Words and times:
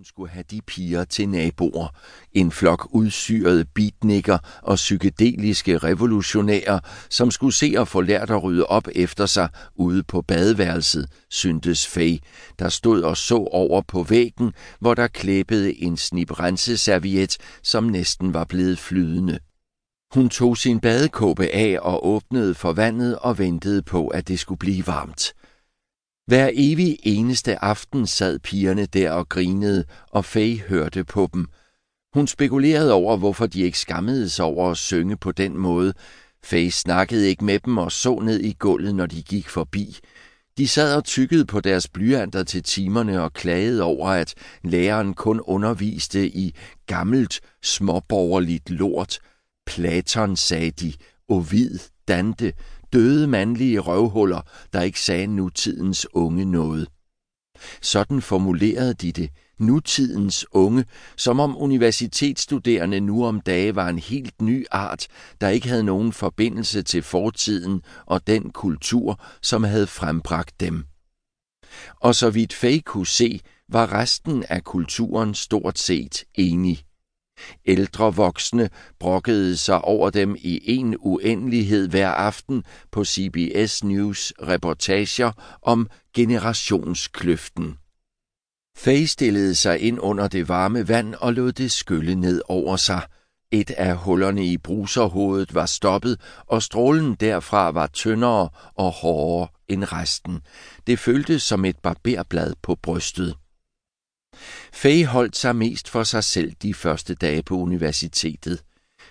Hun 0.00 0.04
skulle 0.04 0.30
have 0.30 0.44
de 0.50 0.60
piger 0.60 1.04
til 1.04 1.28
naboer. 1.28 1.88
En 2.32 2.52
flok 2.52 2.88
udsyrede 2.90 3.64
beatnikker 3.64 4.38
og 4.62 4.74
psykedeliske 4.74 5.78
revolutionærer, 5.78 6.80
som 7.10 7.30
skulle 7.30 7.54
se 7.54 7.74
og 7.78 7.88
få 7.88 8.00
lært 8.00 8.30
at 8.30 8.42
rydde 8.42 8.66
op 8.66 8.88
efter 8.94 9.26
sig 9.26 9.48
ude 9.74 10.02
på 10.02 10.22
badeværelset, 10.22 11.08
syntes 11.30 11.86
Faye, 11.86 12.18
der 12.58 12.68
stod 12.68 13.02
og 13.02 13.16
så 13.16 13.36
over 13.36 13.82
på 13.82 14.02
væggen, 14.02 14.52
hvor 14.78 14.94
der 14.94 15.08
klæbede 15.08 15.82
en 15.82 15.96
snip 15.96 16.40
renseserviet, 16.40 17.36
som 17.62 17.84
næsten 17.84 18.34
var 18.34 18.44
blevet 18.44 18.78
flydende. 18.78 19.38
Hun 20.14 20.28
tog 20.28 20.56
sin 20.56 20.80
badekåbe 20.80 21.46
af 21.46 21.78
og 21.82 22.06
åbnede 22.06 22.54
for 22.54 22.72
vandet 22.72 23.18
og 23.18 23.38
ventede 23.38 23.82
på, 23.82 24.08
at 24.08 24.28
det 24.28 24.38
skulle 24.38 24.58
blive 24.58 24.86
varmt. 24.86 25.32
Hver 26.30 26.50
evig 26.54 26.98
eneste 27.02 27.64
aften 27.64 28.06
sad 28.06 28.38
pigerne 28.38 28.86
der 28.86 29.10
og 29.10 29.28
grinede, 29.28 29.84
og 30.10 30.24
Faye 30.24 30.58
hørte 30.58 31.04
på 31.04 31.28
dem. 31.34 31.46
Hun 32.14 32.26
spekulerede 32.26 32.92
over, 32.92 33.16
hvorfor 33.16 33.46
de 33.46 33.60
ikke 33.60 33.78
skammede 33.78 34.28
sig 34.28 34.44
over 34.44 34.70
at 34.70 34.76
synge 34.76 35.16
på 35.16 35.32
den 35.32 35.58
måde. 35.58 35.92
Faye 36.44 36.70
snakkede 36.70 37.28
ikke 37.28 37.44
med 37.44 37.58
dem 37.58 37.78
og 37.78 37.92
så 37.92 38.18
ned 38.18 38.40
i 38.40 38.56
gulvet, 38.58 38.94
når 38.94 39.06
de 39.06 39.22
gik 39.22 39.48
forbi. 39.48 39.98
De 40.58 40.68
sad 40.68 40.94
og 40.94 41.04
tykkede 41.04 41.46
på 41.46 41.60
deres 41.60 41.88
blyanter 41.88 42.42
til 42.42 42.62
timerne 42.62 43.22
og 43.22 43.32
klagede 43.32 43.82
over, 43.82 44.08
at 44.08 44.34
læreren 44.64 45.14
kun 45.14 45.40
underviste 45.40 46.28
i 46.28 46.54
gammelt, 46.86 47.40
småborgerligt 47.62 48.70
lort. 48.70 49.18
Platon, 49.66 50.36
sagde 50.36 50.70
de, 50.70 50.92
Ovid, 51.28 51.78
Dante, 52.08 52.52
døde 52.92 53.26
mandlige 53.26 53.78
røvhuller, 53.78 54.40
der 54.72 54.82
ikke 54.82 55.00
sagde 55.00 55.26
nutidens 55.26 56.06
unge 56.12 56.44
noget. 56.44 56.88
Sådan 57.82 58.22
formulerede 58.22 58.94
de 58.94 59.12
det, 59.12 59.30
nutidens 59.58 60.46
unge, 60.52 60.84
som 61.16 61.40
om 61.40 61.56
universitetsstuderende 61.56 63.00
nu 63.00 63.26
om 63.26 63.40
dage 63.40 63.74
var 63.74 63.88
en 63.88 63.98
helt 63.98 64.42
ny 64.42 64.66
art, 64.70 65.06
der 65.40 65.48
ikke 65.48 65.68
havde 65.68 65.84
nogen 65.84 66.12
forbindelse 66.12 66.82
til 66.82 67.02
fortiden 67.02 67.82
og 68.06 68.26
den 68.26 68.50
kultur, 68.50 69.20
som 69.42 69.64
havde 69.64 69.86
frembragt 69.86 70.60
dem. 70.60 70.84
Og 72.00 72.14
så 72.14 72.30
vidt 72.30 72.52
Faye 72.52 72.80
kunne 72.80 73.06
se, 73.06 73.40
var 73.68 73.92
resten 73.92 74.44
af 74.48 74.64
kulturen 74.64 75.34
stort 75.34 75.78
set 75.78 76.24
enig. 76.34 76.84
Ældre 77.66 78.14
voksne 78.14 78.70
brokkede 78.98 79.56
sig 79.56 79.80
over 79.84 80.10
dem 80.10 80.36
i 80.38 80.60
en 80.64 80.96
uendelighed 80.98 81.88
hver 81.88 82.08
aften 82.08 82.64
på 82.90 83.04
CBS 83.04 83.84
News 83.84 84.32
reportager 84.42 85.32
om 85.62 85.88
generationskløften. 86.14 87.76
Faye 88.76 89.06
stillede 89.06 89.54
sig 89.54 89.80
ind 89.80 89.98
under 90.00 90.28
det 90.28 90.48
varme 90.48 90.88
vand 90.88 91.14
og 91.14 91.32
lod 91.32 91.52
det 91.52 91.70
skylle 91.70 92.14
ned 92.14 92.42
over 92.48 92.76
sig. 92.76 93.02
Et 93.52 93.70
af 93.70 93.96
hullerne 93.96 94.46
i 94.46 94.56
bruserhovedet 94.56 95.54
var 95.54 95.66
stoppet, 95.66 96.20
og 96.46 96.62
strålen 96.62 97.14
derfra 97.14 97.70
var 97.70 97.86
tyndere 97.86 98.48
og 98.74 98.90
hårdere 98.90 99.48
end 99.68 99.92
resten. 99.92 100.40
Det 100.86 100.98
føltes 100.98 101.42
som 101.42 101.64
et 101.64 101.78
barberblad 101.78 102.54
på 102.62 102.74
brystet. 102.74 103.34
Faye 104.72 105.06
holdt 105.06 105.36
sig 105.36 105.56
mest 105.56 105.88
for 105.88 106.04
sig 106.04 106.24
selv 106.24 106.52
de 106.62 106.74
første 106.74 107.14
dage 107.14 107.42
på 107.42 107.56
universitetet. 107.56 108.62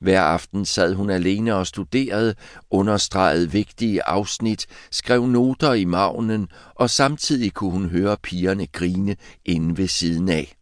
Hver 0.00 0.20
aften 0.20 0.64
sad 0.64 0.94
hun 0.94 1.10
alene 1.10 1.54
og 1.54 1.66
studerede, 1.66 2.34
understregede 2.70 3.50
vigtige 3.50 4.02
afsnit, 4.02 4.66
skrev 4.90 5.26
noter 5.26 5.72
i 5.72 5.84
magnen, 5.84 6.48
og 6.74 6.90
samtidig 6.90 7.52
kunne 7.52 7.70
hun 7.70 7.88
høre 7.88 8.16
pigerne 8.16 8.66
grine 8.66 9.16
inde 9.44 9.76
ved 9.76 9.88
siden 9.88 10.28
af. 10.28 10.54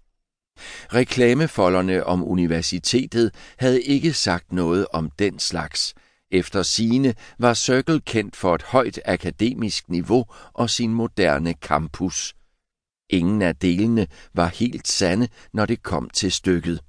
Reklamefolderne 0.95 2.05
om 2.05 2.25
universitetet 2.25 3.35
havde 3.59 3.83
ikke 3.83 4.13
sagt 4.13 4.53
noget 4.53 4.87
om 4.93 5.11
den 5.19 5.39
slags. 5.39 5.95
Efter 6.31 6.63
sine 6.63 7.15
var 7.39 7.55
Circle 7.55 8.01
kendt 8.01 8.37
for 8.37 8.55
et 8.55 8.63
højt 8.63 9.01
akademisk 9.05 9.89
niveau 9.89 10.25
og 10.53 10.71
sin 10.71 10.95
moderne 10.95 11.53
campus. 11.53 12.35
Ingen 13.11 13.43
af 13.43 13.57
delene 13.57 14.07
var 14.35 14.47
helt 14.47 14.89
sande, 14.89 15.29
når 15.53 15.67
det 15.67 15.83
kom 15.83 16.11
til 16.11 16.33
stykket. 16.33 16.81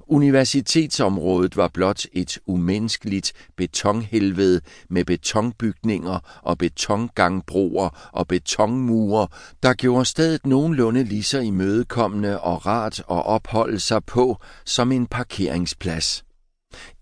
Universitetsområdet 0.00 1.56
var 1.56 1.68
blot 1.68 2.06
et 2.12 2.38
umenneskeligt 2.46 3.32
betonhelvede 3.56 4.60
med 4.90 5.04
betonbygninger 5.04 6.40
og 6.42 6.58
betongangbroer 6.58 8.10
og 8.12 8.28
betonmure, 8.28 9.28
der 9.62 9.74
gjorde 9.74 10.04
stedet 10.04 10.46
nogenlunde 10.46 11.04
lige 11.04 11.22
så 11.22 11.38
imødekommende 11.38 12.40
og 12.40 12.66
rart 12.66 12.98
at 12.98 13.04
opholde 13.26 13.80
sig 13.80 14.04
på 14.04 14.36
som 14.64 14.92
en 14.92 15.06
parkeringsplads. 15.06 16.24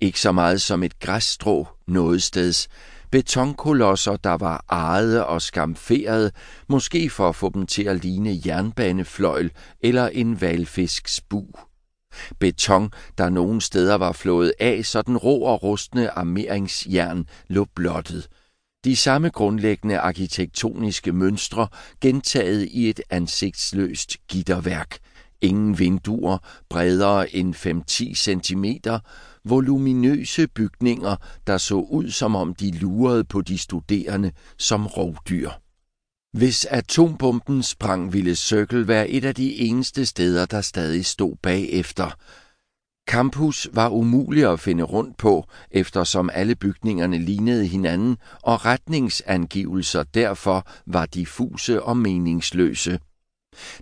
Ikke 0.00 0.20
så 0.20 0.32
meget 0.32 0.60
som 0.60 0.82
et 0.82 1.00
græsstrå 1.00 1.66
noget 1.86 2.22
steds, 2.22 2.68
Betonkolosser, 3.12 4.16
der 4.16 4.36
var 4.36 4.64
ejede 4.70 5.26
og 5.26 5.42
skamferede, 5.42 6.30
måske 6.68 7.10
for 7.10 7.28
at 7.28 7.36
få 7.36 7.50
dem 7.54 7.66
til 7.66 7.82
at 7.82 8.02
ligne 8.02 8.40
jernbanefløjl 8.46 9.50
eller 9.80 10.08
en 10.08 10.40
valfisks 10.40 11.20
bu. 11.20 11.46
Beton, 12.38 12.90
der 13.18 13.30
nogle 13.30 13.60
steder 13.60 13.94
var 13.94 14.12
flået 14.12 14.52
af, 14.60 14.84
så 14.84 15.02
den 15.02 15.16
rå 15.16 15.40
og 15.40 15.62
rustne 15.62 16.10
armeringsjern 16.10 17.26
lå 17.48 17.66
blottet. 17.74 18.28
De 18.84 18.96
samme 18.96 19.30
grundlæggende 19.30 19.98
arkitektoniske 19.98 21.12
mønstre 21.12 21.68
gentaget 22.00 22.68
i 22.70 22.90
et 22.90 23.00
ansigtsløst 23.10 24.16
gitterværk. 24.28 24.98
Ingen 25.42 25.78
vinduer 25.78 26.38
bredere 26.68 27.34
end 27.36 27.54
5-10 27.54 28.14
cm, 28.14 28.64
voluminøse 29.44 30.46
bygninger, 30.48 31.16
der 31.46 31.58
så 31.58 31.74
ud 31.74 32.10
som 32.10 32.36
om 32.36 32.54
de 32.54 32.78
lurede 32.78 33.24
på 33.24 33.40
de 33.40 33.58
studerende 33.58 34.32
som 34.58 34.86
rovdyr. 34.86 35.50
Hvis 36.32 36.64
atombomben 36.64 37.62
sprang, 37.62 38.12
ville 38.12 38.36
Circle 38.36 38.88
være 38.88 39.08
et 39.08 39.24
af 39.24 39.34
de 39.34 39.54
eneste 39.54 40.06
steder, 40.06 40.46
der 40.46 40.60
stadig 40.60 41.06
stod 41.06 41.36
bagefter. 41.42 42.10
Campus 43.08 43.68
var 43.72 43.88
umulig 43.88 44.52
at 44.52 44.60
finde 44.60 44.84
rundt 44.84 45.16
på, 45.16 45.46
eftersom 45.70 46.30
alle 46.32 46.54
bygningerne 46.54 47.18
lignede 47.18 47.66
hinanden, 47.66 48.16
og 48.42 48.64
retningsangivelser 48.64 50.02
derfor 50.02 50.66
var 50.86 51.06
diffuse 51.06 51.82
og 51.82 51.96
meningsløse. 51.96 52.98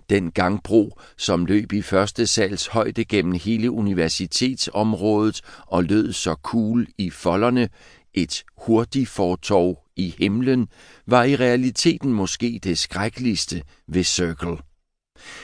Den 0.09 0.31
gangbro, 0.31 0.99
som 1.17 1.45
løb 1.45 1.73
i 1.73 1.81
første 1.81 2.27
sals 2.27 2.67
højde 2.67 3.05
gennem 3.05 3.33
hele 3.43 3.71
universitetsområdet 3.71 5.41
og 5.67 5.83
lød 5.83 6.13
så 6.13 6.35
cool 6.43 6.87
i 6.97 7.09
folderne, 7.09 7.69
et 8.13 8.43
hurtigt 8.57 9.09
fortov 9.09 9.83
i 9.95 10.15
himlen, 10.17 10.67
var 11.07 11.23
i 11.23 11.35
realiteten 11.35 12.13
måske 12.13 12.59
det 12.63 12.77
skrækkeligste 12.77 13.63
ved 13.87 14.03
Circle. 14.03 14.57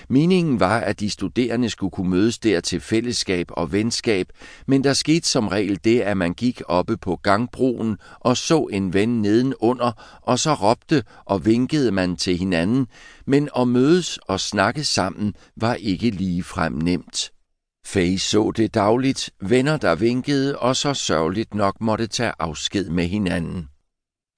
Meningen 0.09 0.59
var, 0.59 0.79
at 0.79 0.99
de 0.99 1.09
studerende 1.09 1.69
skulle 1.69 1.91
kunne 1.91 2.09
mødes 2.09 2.39
der 2.39 2.59
til 2.59 2.81
fællesskab 2.81 3.47
og 3.49 3.71
venskab, 3.71 4.27
men 4.67 4.83
der 4.83 4.93
skete 4.93 5.27
som 5.27 5.47
regel 5.47 5.79
det, 5.83 6.01
at 6.01 6.17
man 6.17 6.33
gik 6.33 6.61
oppe 6.67 6.97
på 6.97 7.15
gangbroen 7.15 7.97
og 8.19 8.37
så 8.37 8.63
en 8.71 8.93
ven 8.93 9.21
nedenunder, 9.21 10.19
og 10.21 10.39
så 10.39 10.53
råbte 10.53 11.03
og 11.25 11.45
vinkede 11.45 11.91
man 11.91 12.15
til 12.15 12.37
hinanden, 12.37 12.87
men 13.25 13.49
at 13.57 13.67
mødes 13.67 14.17
og 14.17 14.39
snakke 14.39 14.83
sammen 14.83 15.33
var 15.55 15.73
ikke 15.73 16.09
lige 16.09 16.43
frem 16.43 16.73
nemt. 16.73 17.31
Faye 17.85 18.19
så 18.19 18.51
det 18.51 18.73
dagligt, 18.73 19.29
venner 19.41 19.77
der 19.77 19.95
vinkede 19.95 20.59
og 20.59 20.75
så 20.75 20.93
sørgeligt 20.93 21.53
nok 21.53 21.81
måtte 21.81 22.07
tage 22.07 22.33
afsked 22.39 22.89
med 22.89 23.05
hinanden. 23.05 23.67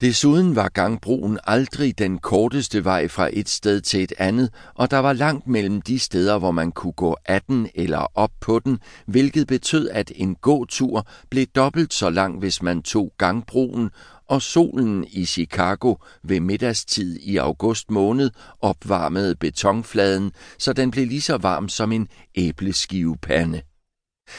Desuden 0.00 0.56
var 0.56 0.68
gangbroen 0.68 1.38
aldrig 1.44 1.98
den 1.98 2.18
korteste 2.18 2.84
vej 2.84 3.08
fra 3.08 3.30
et 3.32 3.48
sted 3.48 3.80
til 3.80 4.02
et 4.02 4.12
andet, 4.18 4.50
og 4.74 4.90
der 4.90 4.98
var 4.98 5.12
langt 5.12 5.46
mellem 5.46 5.82
de 5.82 5.98
steder, 5.98 6.38
hvor 6.38 6.50
man 6.50 6.72
kunne 6.72 6.92
gå 6.92 7.16
af 7.26 7.42
den 7.42 7.68
eller 7.74 8.06
op 8.14 8.30
på 8.40 8.58
den, 8.58 8.78
hvilket 9.06 9.46
betød, 9.46 9.88
at 9.88 10.12
en 10.16 10.34
gåtur 10.34 11.06
blev 11.30 11.46
dobbelt 11.46 11.94
så 11.94 12.10
lang, 12.10 12.38
hvis 12.38 12.62
man 12.62 12.82
tog 12.82 13.12
gangbroen, 13.18 13.90
og 14.28 14.42
solen 14.42 15.04
i 15.10 15.24
Chicago 15.24 15.94
ved 16.24 16.40
middagstid 16.40 17.18
i 17.22 17.36
august 17.36 17.90
måned 17.90 18.30
opvarmede 18.60 19.36
betonfladen, 19.36 20.32
så 20.58 20.72
den 20.72 20.90
blev 20.90 21.06
lige 21.06 21.20
så 21.20 21.36
varm 21.36 21.68
som 21.68 21.92
en 21.92 22.08
æbleskivepande 22.34 23.62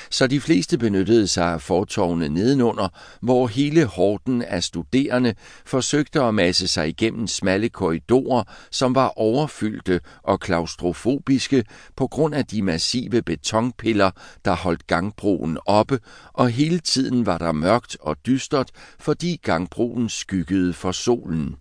så 0.10 0.28
de 0.28 0.40
fleste 0.42 0.78
benyttede 0.78 1.28
sig 1.28 1.46
af 1.46 1.62
fortovene 1.62 2.30
nedenunder, 2.30 2.88
hvor 3.22 3.48
hele 3.48 3.86
horden 3.86 4.42
af 4.42 4.64
studerende 4.64 5.36
forsøgte 5.66 6.22
at 6.22 6.34
masse 6.34 6.68
sig 6.68 6.90
igennem 6.90 7.28
smalle 7.28 7.70
korridorer, 7.70 8.44
som 8.72 8.96
var 8.96 9.08
overfyldte 9.08 10.00
og 10.24 10.40
klaustrofobiske 10.40 11.64
på 11.96 12.08
grund 12.08 12.36
af 12.36 12.46
de 12.46 12.62
massive 12.62 13.22
betonpiller, 13.22 14.12
der 14.46 14.56
holdt 14.56 14.88
gangbroen 14.88 15.58
oppe, 15.66 16.00
og 16.34 16.50
hele 16.50 16.80
tiden 16.80 17.26
var 17.26 17.38
der 17.38 17.52
mørkt 17.52 17.98
og 18.00 18.26
dystert, 18.26 18.72
fordi 19.00 19.40
gangbroen 19.44 20.10
skyggede 20.10 20.74
for 20.74 20.92
solen. 20.92 21.56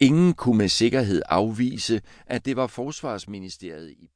Ingen 0.00 0.34
kunne 0.34 0.58
med 0.58 0.68
sikkerhed 0.68 1.22
afvise, 1.28 2.00
at 2.26 2.44
det 2.44 2.56
var 2.56 2.66
forsvarsministeriet 2.66 3.90
i 3.90 4.08